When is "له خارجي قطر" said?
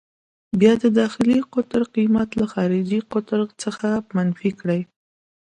2.39-3.39